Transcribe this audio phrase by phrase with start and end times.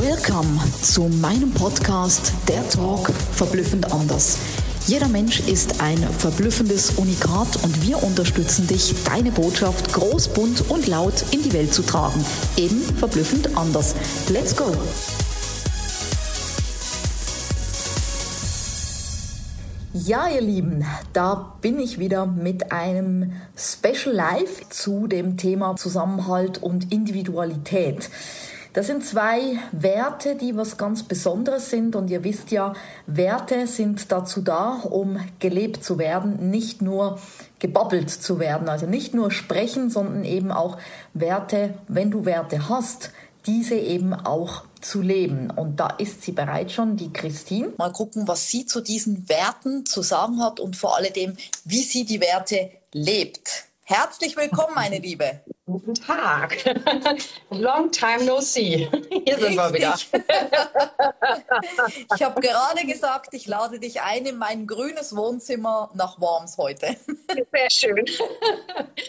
[0.00, 4.38] Welcome zu meinem Podcast Der Talk verblüffend anders.
[4.86, 10.86] Jeder Mensch ist ein verblüffendes Unikat und wir unterstützen dich, deine Botschaft groß, bunt und
[10.86, 12.24] laut in die Welt zu tragen.
[12.56, 13.94] Eben verblüffend anders.
[14.30, 14.74] Let's go!
[19.92, 26.62] Ja, ihr Lieben, da bin ich wieder mit einem Special Live zu dem Thema Zusammenhalt
[26.62, 28.08] und Individualität.
[28.72, 31.94] Das sind zwei Werte, die was ganz Besonderes sind.
[31.94, 32.72] Und ihr wisst ja,
[33.06, 37.18] Werte sind dazu da, um gelebt zu werden, nicht nur
[37.58, 38.70] gebabbelt zu werden.
[38.70, 40.78] Also nicht nur sprechen, sondern eben auch
[41.12, 43.10] Werte, wenn du Werte hast,
[43.44, 45.50] diese eben auch zu leben.
[45.50, 47.72] Und da ist sie bereits schon, die Christine.
[47.76, 52.06] Mal gucken, was sie zu diesen Werten zu sagen hat und vor allem, wie sie
[52.06, 53.64] die Werte lebt.
[53.84, 55.40] Herzlich willkommen, meine Liebe.
[55.72, 56.58] Guten Tag.
[57.50, 58.90] Long time no see.
[59.24, 59.94] Hier sind wir wieder.
[62.14, 66.94] ich habe gerade gesagt, ich lade dich ein in mein grünes Wohnzimmer nach Worms heute.
[67.52, 68.04] Sehr schön.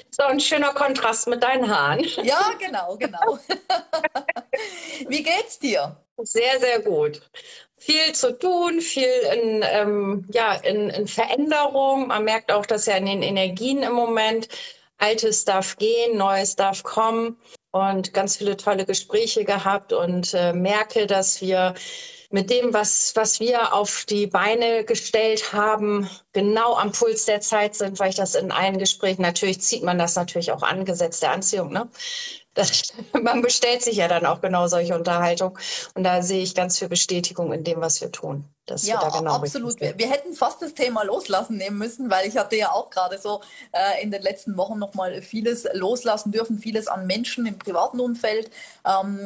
[0.10, 2.06] So ein schöner Kontrast mit deinen Haaren.
[2.24, 3.40] Ja, genau, genau.
[5.10, 5.98] Wie geht's dir?
[6.22, 7.22] Sehr, sehr gut.
[7.76, 12.08] Viel zu tun, viel in, ähm, ja, in, in Veränderung.
[12.08, 14.48] Man merkt auch, dass ja in den Energien im Moment
[14.98, 17.38] Altes darf gehen, Neues darf kommen
[17.72, 21.74] und ganz viele tolle Gespräche gehabt und äh, merke, dass wir
[22.34, 27.76] mit dem, was, was wir auf die Beine gestellt haben, genau am Puls der Zeit
[27.76, 31.20] sind, weil ich das in allen Gesprächen, natürlich zieht man das natürlich auch an, Gesetz
[31.20, 31.90] der Anziehung, ne?
[32.56, 35.58] Das, man bestellt sich ja dann auch genau solche Unterhaltungen.
[35.96, 38.53] Und da sehe ich ganz viel Bestätigung in dem, was wir tun.
[38.66, 39.82] Das ja, genau absolut.
[39.82, 43.18] Wir, wir, hätten fast das Thema Loslassen nehmen müssen, weil ich hatte ja auch gerade
[43.18, 43.42] so
[43.74, 48.50] äh, in den letzten Wochen nochmal vieles loslassen dürfen, vieles an Menschen im privaten Umfeld,
[48.88, 49.20] ähm,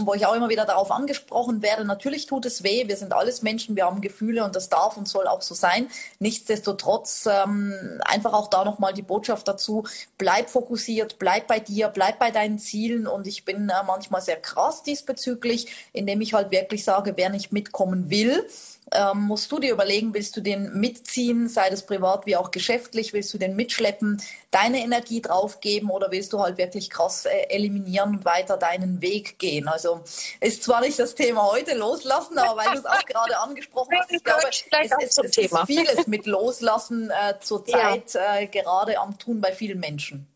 [0.00, 1.86] wo ich auch immer wieder darauf angesprochen werde.
[1.86, 5.08] Natürlich tut es weh, wir sind alles Menschen, wir haben Gefühle und das darf und
[5.08, 5.88] soll auch so sein.
[6.18, 9.84] Nichtsdestotrotz ähm, einfach auch da nochmal die Botschaft dazu,
[10.18, 14.36] bleib fokussiert, bleib bei dir, bleib bei deinen Zielen und ich bin äh, manchmal sehr
[14.36, 18.46] krass diesbezüglich, indem ich halt wirklich sage, wer nicht mitkommen will,
[18.92, 23.12] ähm, musst du dir überlegen, willst du den mitziehen, sei das privat wie auch geschäftlich,
[23.12, 28.16] willst du den mitschleppen, deine Energie draufgeben oder willst du halt wirklich krass äh, eliminieren
[28.16, 29.68] und weiter deinen Weg gehen?
[29.68, 30.02] Also
[30.40, 34.12] ist zwar nicht das Thema heute loslassen, aber weil du es auch gerade angesprochen hast,
[34.12, 34.64] ich glaube, es,
[35.00, 38.36] es, es ist vieles mit Loslassen äh, zurzeit ja.
[38.36, 40.28] äh, gerade am Tun bei vielen Menschen.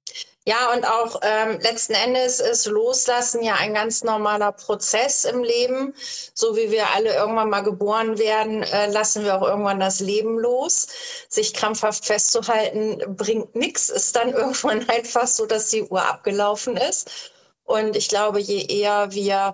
[0.49, 5.93] Ja, und auch ähm, letzten Endes ist Loslassen ja ein ganz normaler Prozess im Leben.
[6.33, 10.39] So wie wir alle irgendwann mal geboren werden, äh, lassen wir auch irgendwann das Leben
[10.39, 10.87] los.
[11.29, 17.11] Sich krampfhaft festzuhalten bringt nichts, ist dann irgendwann einfach so, dass die Uhr abgelaufen ist.
[17.65, 19.53] Und ich glaube, je eher wir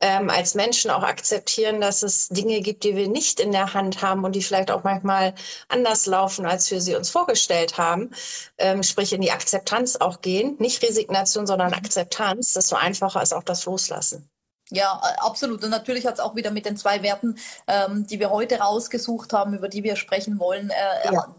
[0.00, 4.02] ähm, als Menschen auch akzeptieren, dass es Dinge gibt, die wir nicht in der Hand
[4.02, 5.34] haben und die vielleicht auch manchmal
[5.68, 8.10] anders laufen, als wir sie uns vorgestellt haben.
[8.58, 10.56] Ähm, sprich in die Akzeptanz auch gehen.
[10.58, 11.78] Nicht Resignation, sondern mhm.
[11.78, 12.52] Akzeptanz.
[12.52, 14.28] Desto einfacher ist auch das Loslassen.
[14.70, 15.62] Ja, absolut.
[15.62, 19.32] Und natürlich hat es auch wieder mit den zwei Werten, ähm, die wir heute rausgesucht
[19.32, 21.34] haben, über die wir sprechen wollen, äh, ja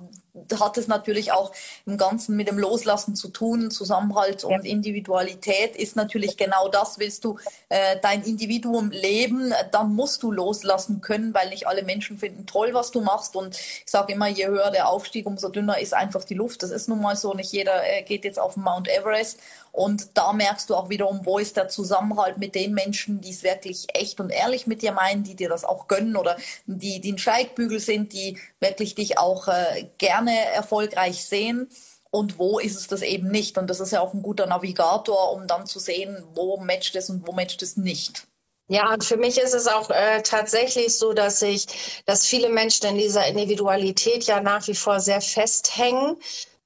[0.60, 1.52] hat es natürlich auch
[1.86, 3.72] im Ganzen mit dem Loslassen zu tun.
[3.72, 7.00] Zusammenhalt und Individualität ist natürlich genau das.
[7.00, 7.38] Willst du
[7.70, 12.74] äh, dein Individuum leben, dann musst du loslassen können, weil nicht alle Menschen finden toll,
[12.74, 13.36] was du machst.
[13.36, 16.64] Und ich sage immer, je höher der Aufstieg, umso dünner ist einfach die Luft.
[16.64, 17.34] Das ist nun mal so.
[17.34, 19.40] Nicht jeder äh, geht jetzt auf den Mount Everest
[19.76, 23.44] und da merkst du auch wiederum, wo ist der Zusammenhalt mit den Menschen, die es
[23.44, 27.12] wirklich echt und ehrlich mit dir meinen, die dir das auch gönnen oder die, die
[27.12, 31.68] ein Steigbügel sind, die wirklich dich auch äh, gerne erfolgreich sehen.
[32.10, 33.58] Und wo ist es das eben nicht?
[33.58, 37.10] Und das ist ja auch ein guter Navigator, um dann zu sehen, wo matcht es
[37.10, 38.28] und wo matcht es nicht.
[38.70, 42.88] Ja, und für mich ist es auch äh, tatsächlich so, dass ich, dass viele Menschen
[42.88, 46.16] in dieser Individualität ja nach wie vor sehr festhängen.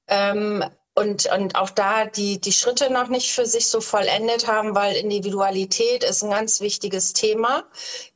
[0.06, 0.64] Ähm,
[1.00, 4.94] und, und auch da die, die Schritte noch nicht für sich so vollendet haben, weil
[4.96, 7.64] Individualität ist ein ganz wichtiges Thema.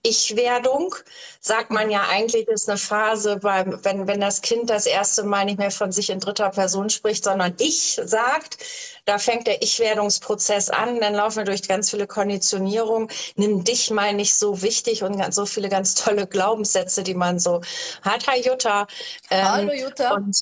[0.02, 0.94] Ich-Werdung,
[1.40, 5.46] sagt man ja eigentlich, ist eine Phase, beim, wenn, wenn das Kind das erste Mal
[5.46, 8.58] nicht mehr von sich in dritter Person spricht, sondern ich sagt,
[9.04, 13.08] da fängt der Ich-Werdungsprozess an, dann laufen wir durch ganz viele Konditionierungen.
[13.36, 17.38] Nimm dich mal nicht so wichtig und ganz, so viele ganz tolle Glaubenssätze, die man
[17.38, 17.60] so
[18.02, 18.26] hat.
[18.26, 18.86] Hi Jutta.
[19.30, 20.14] Ähm, Hallo Jutta.
[20.14, 20.40] Und,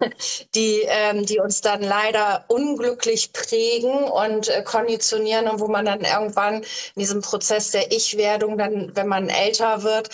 [0.54, 6.02] die, ähm, die uns dann leider unglücklich prägen und äh, konditionieren und wo man dann
[6.02, 10.10] irgendwann in diesem Prozess der Ich-Werdung, dann, wenn man älter wird,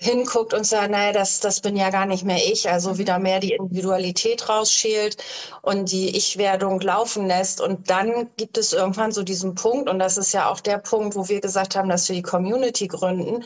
[0.00, 2.98] hinguckt und sagt, naja, das, das bin ja gar nicht mehr ich, also mhm.
[2.98, 5.16] wieder mehr die Individualität rausschält
[5.62, 7.60] und die Ich-Werdung laufen lässt.
[7.60, 11.16] Und dann gibt es irgendwann so diesen Punkt, und das ist ja auch der Punkt,
[11.16, 13.44] wo wir gesagt haben, dass wir die Community gründen.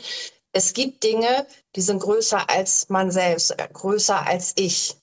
[0.51, 4.95] Es gibt Dinge, die sind größer als man selbst, äh, größer als ich.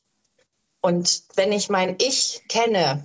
[0.81, 3.05] Und wenn ich mein Ich kenne,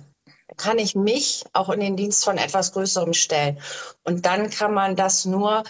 [0.56, 3.60] kann ich mich auch in den Dienst von etwas Größerem stellen.
[4.04, 5.64] Und dann kann man das nur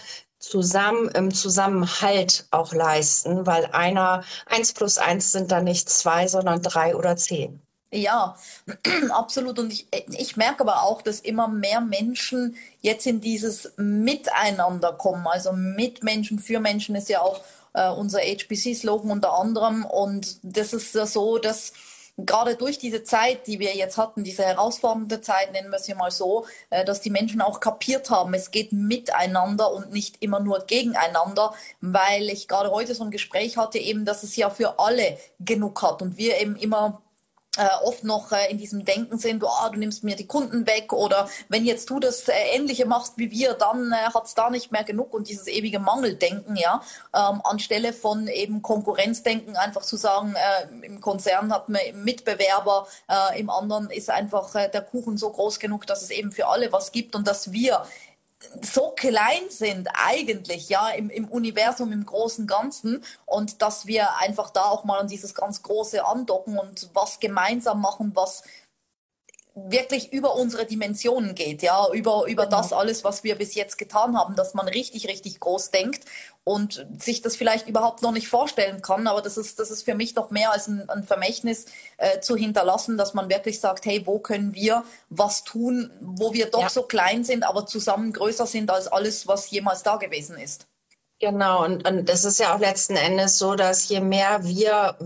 [0.48, 6.62] zusammen im Zusammenhalt auch leisten, weil einer, eins plus eins sind dann nicht zwei, sondern
[6.62, 7.60] drei oder zehn.
[7.92, 8.36] Ja,
[9.10, 9.58] absolut.
[9.58, 15.26] Und ich, ich merke aber auch, dass immer mehr Menschen jetzt in dieses Miteinander kommen.
[15.26, 17.42] Also mit Menschen, für Menschen ist ja auch
[17.74, 19.84] äh, unser HPC-Slogan unter anderem.
[19.84, 21.72] Und das ist ja so, dass
[22.16, 25.96] gerade durch diese Zeit, die wir jetzt hatten, diese herausfordernde Zeit, nennen wir es hier
[25.96, 30.40] mal so, äh, dass die Menschen auch kapiert haben, es geht miteinander und nicht immer
[30.40, 34.78] nur gegeneinander, weil ich gerade heute so ein Gespräch hatte, eben, dass es ja für
[34.78, 37.02] alle genug hat und wir eben immer
[37.56, 40.92] äh, oft noch äh, in diesem Denken sind, oh, du nimmst mir die Kunden weg
[40.92, 44.50] oder wenn jetzt du das äh, Ähnliche machst wie wir, dann äh, hat es da
[44.50, 46.82] nicht mehr genug und dieses ewige Mangeldenken, ja,
[47.14, 53.40] ähm, anstelle von eben Konkurrenzdenken einfach zu sagen, äh, im Konzern hat man Mitbewerber, äh,
[53.40, 56.72] im anderen ist einfach äh, der Kuchen so groß genug, dass es eben für alle
[56.72, 57.82] was gibt und dass wir
[58.62, 64.50] so klein sind eigentlich, ja, im, im Universum, im großen Ganzen und dass wir einfach
[64.50, 68.42] da auch mal an dieses ganz Große andocken und was gemeinsam machen, was
[69.56, 72.58] wirklich über unsere Dimensionen geht, ja, über, über genau.
[72.58, 76.04] das alles, was wir bis jetzt getan haben, dass man richtig, richtig groß denkt
[76.44, 79.06] und sich das vielleicht überhaupt noch nicht vorstellen kann.
[79.06, 81.64] Aber das ist, das ist für mich noch mehr als ein, ein Vermächtnis
[81.96, 86.50] äh, zu hinterlassen, dass man wirklich sagt, hey, wo können wir was tun, wo wir
[86.50, 86.68] doch ja.
[86.68, 90.66] so klein sind, aber zusammen größer sind als alles, was jemals da gewesen ist.
[91.18, 94.98] Genau, und, und das ist ja auch letzten Endes so, dass je mehr wir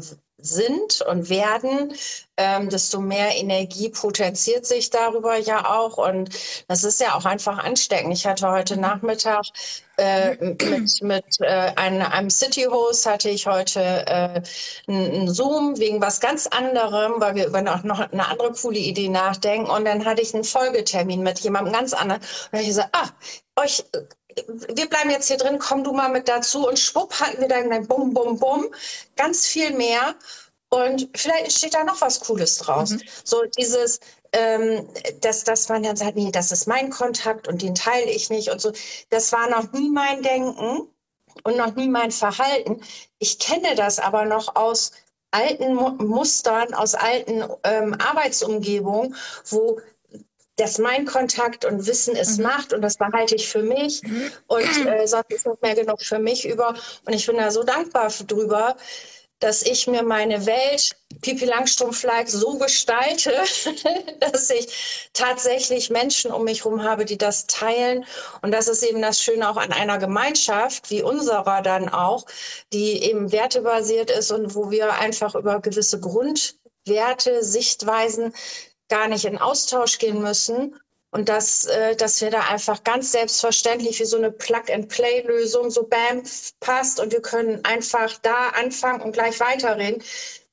[0.43, 1.95] sind und werden,
[2.37, 5.99] ähm, desto mehr Energie potenziert sich darüber ja auch.
[5.99, 6.31] Und
[6.69, 8.13] das ist ja auch einfach ansteckend.
[8.13, 8.81] Ich hatte heute.
[8.81, 9.45] Nachmittag
[9.97, 14.43] äh, mit, mit äh, einem, einem City-Host hatte ich heute äh,
[14.89, 19.09] einen Zoom wegen was ganz anderem, weil wir über noch, noch eine andere coole Idee
[19.09, 19.71] nachdenken.
[19.71, 22.23] Und dann hatte ich einen Folgetermin mit jemandem ganz anderen.
[22.53, 23.09] Und ich gesagt, ah,
[23.57, 23.85] euch
[24.47, 27.73] wir bleiben jetzt hier drin, komm du mal mit dazu und schwupp hatten wir dann
[27.73, 28.69] ein Bum, Bum, Bum,
[29.17, 30.15] ganz viel mehr
[30.71, 32.91] und vielleicht entsteht da noch was Cooles draus.
[32.91, 33.03] Mhm.
[33.25, 34.01] So dieses,
[34.33, 34.89] ähm,
[35.21, 38.51] dass, dass man dann sagt, nee, das ist mein Kontakt und den teile ich nicht
[38.51, 38.73] und so.
[39.11, 40.89] Das war noch nie mein Denken
[41.43, 42.81] und noch nie mein Verhalten.
[43.19, 44.93] Ich kenne das aber noch aus
[45.33, 49.17] alten Mustern, aus alten ähm, Arbeitsumgebungen,
[49.47, 49.81] wo
[50.61, 52.45] das mein Kontakt und Wissen es mhm.
[52.45, 54.31] macht und das behalte ich für mich mhm.
[54.47, 56.75] und äh, sonst ist nicht mehr genug für mich über.
[57.07, 58.77] Und ich bin da so dankbar drüber,
[59.39, 63.33] dass ich mir meine Welt, Pipi Langstrumpf-like, so gestalte,
[64.21, 68.05] dass ich tatsächlich Menschen um mich herum habe, die das teilen.
[68.43, 72.27] Und das ist eben das Schöne auch an einer Gemeinschaft wie unserer dann auch,
[72.75, 78.35] die eben wertebasiert ist und wo wir einfach über gewisse Grundwerte, Sichtweisen
[78.91, 80.79] gar nicht in Austausch gehen müssen.
[81.13, 86.23] Und dass, äh, dass wir da einfach ganz selbstverständlich wie so eine Plug-and-Play-Lösung so bam
[86.61, 90.05] passt und wir können einfach da anfangen und gleich weiterreden.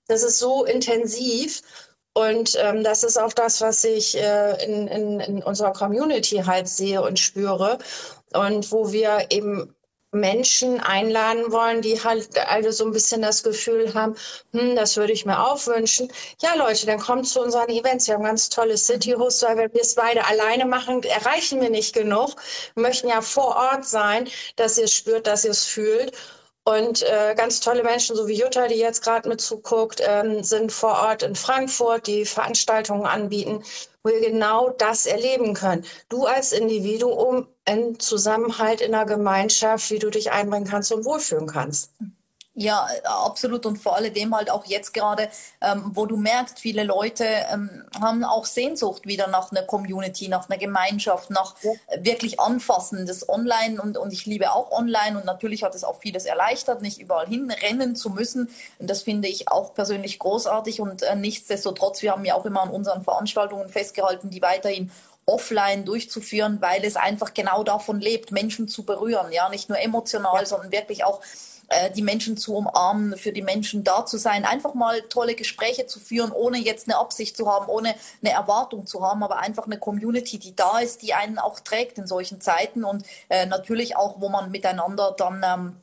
[0.08, 1.62] Das ist so intensiv.
[2.14, 6.68] Und ähm, das ist auch das, was ich äh, in, in, in unserer Community halt
[6.68, 7.78] sehe und spüre.
[8.34, 9.76] Und wo wir eben
[10.12, 14.16] Menschen einladen wollen, die halt alle so ein bisschen das Gefühl haben,
[14.54, 16.12] hm, das würde ich mir auch wünschen.
[16.42, 18.08] Ja, Leute, dann kommt zu unseren Events.
[18.08, 21.94] Wir haben ganz tolle City-Hosts, weil wenn wir es beide alleine machen, erreichen wir nicht
[21.94, 22.36] genug.
[22.76, 26.14] Wir möchten ja vor Ort sein, dass ihr es spürt, dass ihr es fühlt.
[26.64, 30.70] Und äh, ganz tolle Menschen, so wie Jutta, die jetzt gerade mit zuguckt, ähm, sind
[30.74, 33.64] vor Ort in Frankfurt, die Veranstaltungen anbieten,
[34.08, 35.86] wo ihr genau das erleben könnt.
[36.08, 41.48] Du als Individuum in Zusammenhalt in der Gemeinschaft, wie du dich einbringen kannst und wohlfühlen
[41.48, 41.92] kannst.
[42.60, 43.68] Ja, absolut.
[43.68, 45.30] Und vor allem halt auch jetzt gerade,
[45.62, 47.24] ähm, wo du merkst, viele Leute
[47.54, 51.72] ähm, haben auch Sehnsucht wieder nach einer Community, nach einer Gemeinschaft, nach ja.
[52.00, 53.80] wirklich Anfassendes online.
[53.80, 55.20] Und, und ich liebe auch online.
[55.20, 58.50] Und natürlich hat es auch vieles erleichtert, nicht überall hinrennen zu müssen.
[58.80, 60.82] Und das finde ich auch persönlich großartig.
[60.82, 64.90] Und äh, nichtsdestotrotz, wir haben ja auch immer an unseren Veranstaltungen festgehalten, die weiterhin
[65.28, 69.32] offline durchzuführen, weil es einfach genau davon lebt, Menschen zu berühren.
[69.32, 70.46] Ja, nicht nur emotional, ja.
[70.48, 71.22] sondern wirklich auch
[71.70, 75.86] äh, die Menschen zu umarmen, für die Menschen da zu sein, einfach mal tolle Gespräche
[75.86, 79.66] zu führen, ohne jetzt eine Absicht zu haben, ohne eine Erwartung zu haben, aber einfach
[79.66, 83.96] eine Community, die da ist, die einen auch trägt in solchen Zeiten und äh, natürlich
[83.96, 85.76] auch, wo man miteinander dann ähm,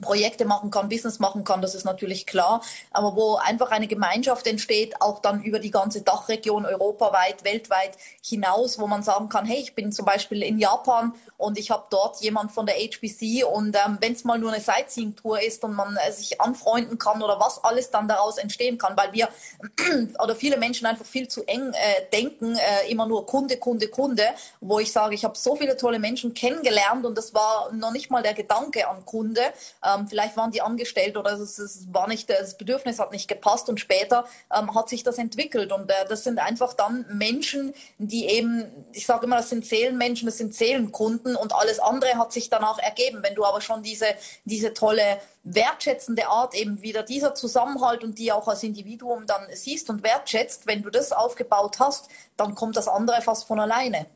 [0.00, 2.62] Projekte machen kann, Business machen kann, das ist natürlich klar.
[2.92, 8.78] Aber wo einfach eine Gemeinschaft entsteht, auch dann über die ganze Dachregion, europaweit, weltweit hinaus,
[8.78, 12.20] wo man sagen kann, hey, ich bin zum Beispiel in Japan und ich habe dort
[12.20, 15.96] jemand von der HBC und ähm, wenn es mal nur eine Sightseeing-Tour ist und man
[15.96, 19.28] äh, sich anfreunden kann oder was alles dann daraus entstehen kann, weil wir
[20.22, 24.24] oder viele Menschen einfach viel zu eng äh, denken, äh, immer nur Kunde, Kunde, Kunde,
[24.60, 28.10] wo ich sage, ich habe so viele tolle Menschen kennengelernt und das war noch nicht
[28.10, 29.40] mal der Gedanke an Kunde,
[29.82, 33.68] ähm, vielleicht waren die angestellt oder es, es, war nicht, das Bedürfnis hat nicht gepasst
[33.68, 35.72] und später ähm, hat sich das entwickelt.
[35.72, 40.26] Und äh, das sind einfach dann Menschen, die eben, ich sage immer, das sind Seelenmenschen,
[40.26, 43.22] das sind Seelenkunden und alles andere hat sich danach ergeben.
[43.22, 44.06] Wenn du aber schon diese,
[44.44, 49.88] diese tolle wertschätzende Art eben wieder dieser Zusammenhalt und die auch als Individuum dann siehst
[49.88, 54.06] und wertschätzt, wenn du das aufgebaut hast, dann kommt das andere fast von alleine.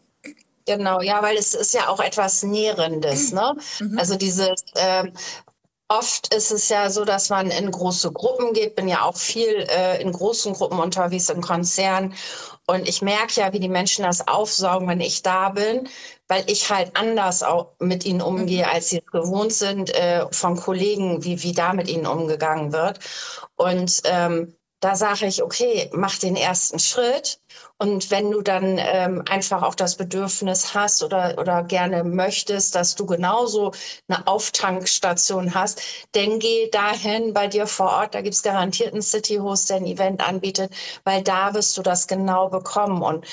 [0.66, 3.33] Genau, ja, weil es ist ja auch etwas Nährendes.
[3.33, 3.54] Ne?
[3.80, 3.99] Mhm.
[3.99, 5.12] Also dieses, ähm,
[5.88, 8.75] Oft ist es ja so, dass man in große Gruppen geht.
[8.75, 12.14] Bin ja auch viel äh, in großen Gruppen unterwegs im Konzern.
[12.67, 15.88] Und ich merke ja, wie die Menschen das aufsaugen, wenn ich da bin,
[16.26, 18.71] weil ich halt anders auch mit ihnen umgehe, mhm.
[18.73, 23.00] als sie gewohnt sind äh, von Kollegen, wie, wie da mit ihnen umgegangen wird.
[23.57, 27.41] Und ähm, da sage ich, okay, mach den ersten Schritt.
[27.79, 32.95] Und wenn du dann ähm, einfach auch das Bedürfnis hast oder, oder gerne möchtest, dass
[32.95, 33.73] du genauso
[34.09, 35.81] eine Auftankstation hast,
[36.12, 38.14] dann geh dahin bei dir vor Ort.
[38.14, 40.71] Da gibt's garantiert einen City-Host, der ein Event anbietet,
[41.05, 43.03] weil da wirst du das genau bekommen.
[43.03, 43.26] Und,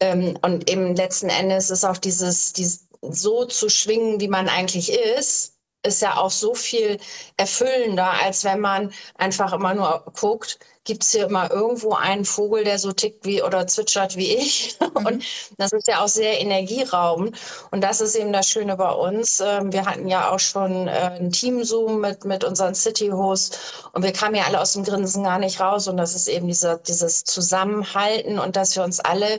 [0.00, 4.90] ähm, und eben letzten Endes ist auch dieses, dieses so zu schwingen, wie man eigentlich
[4.92, 6.98] ist, ist ja auch so viel
[7.36, 12.64] erfüllender, als wenn man einfach immer nur guckt, gibt es hier immer irgendwo einen Vogel,
[12.64, 14.76] der so tickt wie oder zwitschert wie ich.
[14.90, 15.06] Mhm.
[15.06, 15.24] Und
[15.56, 17.36] das ist ja auch sehr energieraubend.
[17.70, 19.40] Und das ist eben das Schöne bei uns.
[19.40, 24.12] Ähm, wir hatten ja auch schon äh, ein Team-Zoom mit, mit unseren City-Hosts und wir
[24.12, 25.86] kamen ja alle aus dem Grinsen gar nicht raus.
[25.86, 29.38] Und das ist eben dieser, dieses Zusammenhalten und dass wir uns alle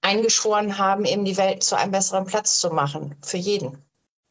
[0.00, 3.16] eingeschworen haben, eben die Welt zu einem besseren Platz zu machen.
[3.22, 3.83] Für jeden.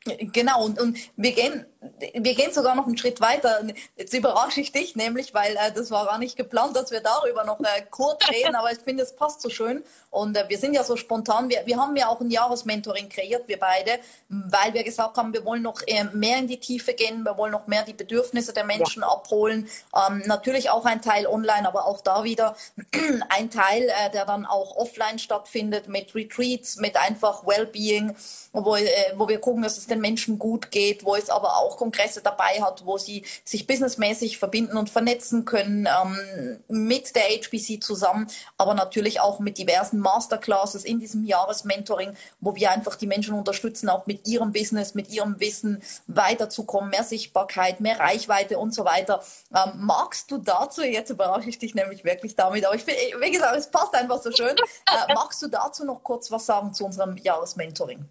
[0.06, 1.66] Genau, und, und wir gehen
[2.00, 3.62] wir gehen sogar noch einen Schritt weiter.
[3.96, 7.44] Jetzt überrasche ich dich nämlich, weil äh, das war gar nicht geplant, dass wir darüber
[7.44, 9.84] noch äh, kurz reden, aber ich finde, es passt so schön.
[10.10, 11.50] Und äh, wir sind ja so spontan.
[11.50, 14.00] Wir, wir haben ja auch ein Jahresmentoring kreiert, wir beide,
[14.30, 17.52] weil wir gesagt haben, wir wollen noch äh, mehr in die Tiefe gehen, wir wollen
[17.52, 19.10] noch mehr die Bedürfnisse der Menschen ja.
[19.10, 19.68] abholen.
[19.96, 22.56] Ähm, natürlich auch ein Teil online, aber auch da wieder
[23.30, 28.16] ein Teil, äh, der dann auch offline stattfindet mit Retreats, mit einfach Wellbeing,
[28.52, 31.73] wo, äh, wo wir gucken, dass es den Menschen gut geht, wo es aber auch
[31.78, 37.82] Kongresse dabei hat, wo sie sich businessmäßig verbinden und vernetzen können ähm, mit der HBC
[37.82, 38.28] zusammen,
[38.58, 43.90] aber natürlich auch mit diversen Masterclasses in diesem Jahresmentoring, wo wir einfach die Menschen unterstützen,
[43.90, 49.24] auch mit ihrem Business, mit ihrem Wissen weiterzukommen, mehr Sichtbarkeit, mehr Reichweite und so weiter.
[49.56, 53.32] Ähm, magst du dazu, jetzt überrasche ich dich nämlich wirklich damit, aber ich bin, wie
[53.32, 54.56] gesagt, es passt einfach so schön.
[54.58, 58.10] Äh, magst du dazu noch kurz was sagen zu unserem Jahresmentoring?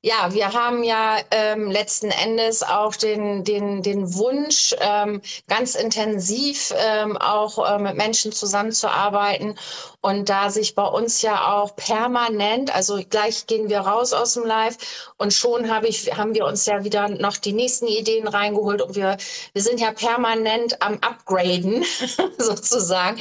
[0.00, 6.72] Ja, wir haben ja ähm, letzten Endes auch den, den, den Wunsch, ähm, ganz intensiv
[6.76, 9.58] ähm, auch äh, mit Menschen zusammenzuarbeiten.
[10.00, 14.44] Und da sich bei uns ja auch permanent, also gleich gehen wir raus aus dem
[14.44, 18.80] Live und schon habe ich, haben wir uns ja wieder noch die nächsten Ideen reingeholt
[18.80, 19.16] und wir,
[19.52, 21.84] wir sind ja permanent am Upgraden
[22.38, 23.18] sozusagen,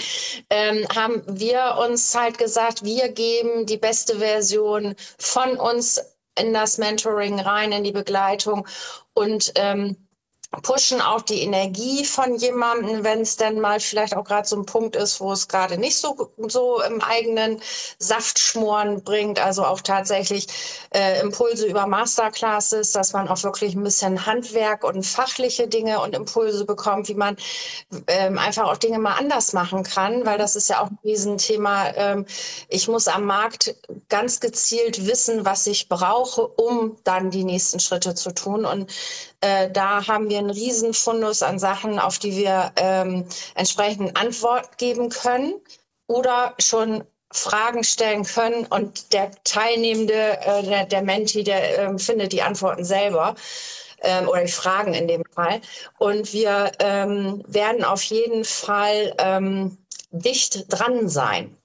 [0.51, 5.99] ähm, haben wir uns halt gesagt, wir geben die beste Version von uns
[6.37, 8.67] in das Mentoring rein, in die Begleitung.
[9.13, 10.06] Und ähm,
[10.63, 14.65] pushen auch die Energie von jemandem, wenn es dann mal vielleicht auch gerade so ein
[14.65, 17.61] Punkt ist, wo es gerade nicht so, so im eigenen
[17.99, 19.39] Saftschmoren bringt.
[19.39, 20.47] Also auch tatsächlich
[20.91, 26.15] äh, Impulse über Masterclasses, dass man auch wirklich ein bisschen Handwerk und fachliche Dinge und
[26.15, 27.35] Impulse bekommt, wie man
[28.07, 31.89] ähm, einfach auch Dinge mal anders machen kann, weil das ist ja auch ein Riesenthema.
[31.95, 32.25] Ähm,
[32.69, 33.75] ich muss am Markt
[34.09, 38.65] ganz gezielt wissen, was ich brauche, um dann die nächsten Schritte zu tun.
[38.65, 38.91] Und
[39.41, 43.25] äh, da haben wir einen riesen Fundus an Sachen, auf die wir ähm,
[43.55, 45.53] entsprechend Antwort geben können
[46.07, 52.31] oder schon Fragen stellen können und der Teilnehmende, äh, der, der Menti, der äh, findet
[52.31, 53.35] die Antworten selber
[54.01, 55.61] ähm, oder die Fragen in dem Fall.
[55.97, 59.77] Und wir ähm, werden auf jeden Fall ähm,
[60.11, 61.57] dicht dran sein.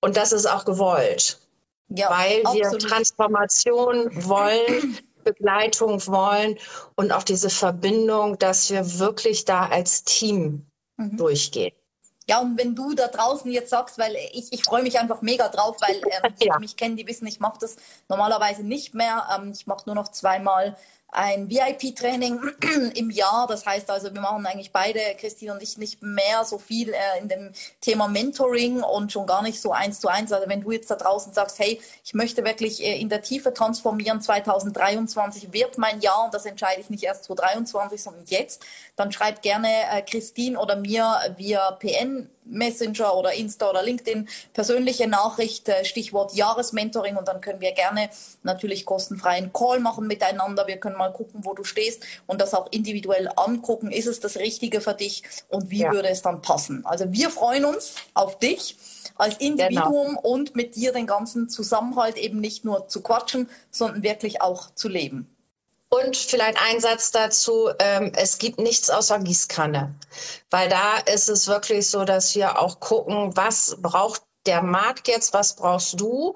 [0.00, 1.40] Und das ist auch gewollt,
[1.88, 2.82] ja, weil absolut.
[2.82, 6.58] wir Transformation wollen Begleitung wollen
[6.96, 11.16] und auch diese Verbindung, dass wir wirklich da als Team mhm.
[11.16, 11.72] durchgehen.
[12.30, 15.48] Ja, und wenn du da draußen jetzt sagst, weil ich, ich freue mich einfach mega
[15.48, 16.54] drauf, weil ähm, die, ja.
[16.54, 17.76] die mich kennen, die wissen, ich mache das
[18.08, 19.26] normalerweise nicht mehr.
[19.36, 20.76] Ähm, ich mache nur noch zweimal
[21.12, 22.40] ein VIP-Training
[22.94, 23.46] im Jahr.
[23.48, 27.20] Das heißt also, wir machen eigentlich beide, Christine und ich, nicht mehr so viel äh,
[27.20, 30.32] in dem Thema Mentoring und schon gar nicht so eins zu eins.
[30.32, 33.52] Also wenn du jetzt da draußen sagst, hey, ich möchte wirklich äh, in der Tiefe
[33.52, 38.64] transformieren, 2023 wird mein Jahr und das entscheide ich nicht erst 2023, sondern jetzt,
[38.96, 45.08] dann schreib gerne äh, Christine oder mir via PN Messenger oder Insta oder LinkedIn persönliche
[45.08, 48.10] Nachricht, äh, Stichwort Jahresmentoring und dann können wir gerne
[48.42, 50.66] natürlich kostenfreien Call machen miteinander.
[50.66, 53.90] Wir können mal gucken, wo du stehst und das auch individuell angucken.
[53.90, 55.92] Ist es das Richtige für dich und wie ja.
[55.92, 56.84] würde es dann passen?
[56.84, 58.76] Also wir freuen uns auf dich
[59.16, 60.20] als Individuum genau.
[60.22, 64.88] und mit dir den ganzen Zusammenhalt eben nicht nur zu quatschen, sondern wirklich auch zu
[64.88, 65.28] leben.
[65.92, 69.92] Und vielleicht ein Satz dazu, ähm, es gibt nichts außer Gießkanne,
[70.48, 75.34] weil da ist es wirklich so, dass wir auch gucken, was braucht der Markt jetzt,
[75.34, 76.34] was brauchst du,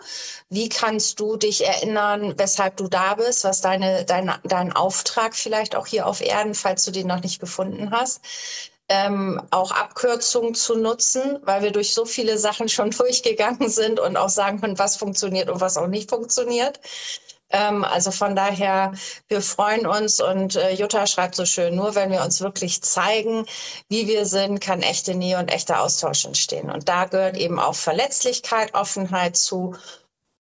[0.49, 5.77] wie kannst du dich erinnern, weshalb du da bist, was deine, dein, dein Auftrag vielleicht
[5.77, 8.21] auch hier auf Erden, falls du den noch nicht gefunden hast.
[8.89, 14.17] Ähm, auch Abkürzungen zu nutzen, weil wir durch so viele Sachen schon durchgegangen sind und
[14.17, 16.81] auch sagen können, was funktioniert und was auch nicht funktioniert.
[17.55, 18.93] Ähm, also von daher,
[19.29, 23.47] wir freuen uns und äh, Jutta schreibt so schön, nur wenn wir uns wirklich zeigen,
[23.89, 26.69] wie wir sind, kann echte Nähe und echter Austausch entstehen.
[26.69, 29.77] Und da gehört eben auch Verletzlichkeit, Offenheit zu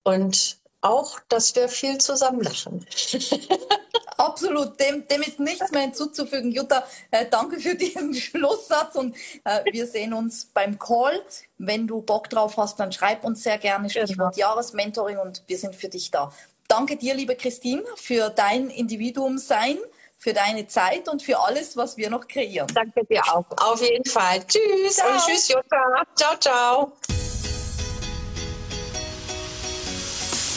[0.02, 2.84] und auch, dass wir viel zusammen lachen.
[4.16, 6.50] Absolut, dem, dem ist nichts mehr hinzuzufügen.
[6.50, 11.22] Jutta, äh, danke für diesen Schlusssatz und äh, wir sehen uns beim Call.
[11.58, 14.48] Wenn du Bock drauf hast, dann schreib uns sehr gerne Stichwort genau.
[14.48, 16.32] Jahresmentoring und wir sind für dich da.
[16.76, 19.78] Danke dir, liebe Christine, für dein Individuum sein,
[20.16, 22.66] für deine Zeit und für alles, was wir noch kreieren.
[22.74, 23.44] Danke dir auch.
[23.58, 24.44] Auf jeden Fall.
[24.44, 25.12] Tschüss ciao.
[25.12, 26.02] und tschüss, Jutta.
[26.16, 27.13] Ciao, ciao.